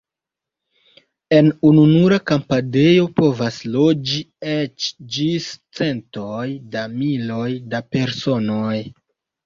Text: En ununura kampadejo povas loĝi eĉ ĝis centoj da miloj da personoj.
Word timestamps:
En 1.39 1.49
ununura 1.71 2.19
kampadejo 2.31 3.05
povas 3.21 3.61
loĝi 3.77 4.25
eĉ 4.57 4.91
ĝis 5.19 5.53
centoj 5.83 6.45
da 6.75 6.87
miloj 6.99 7.51
da 7.77 7.89
personoj. 7.97 8.79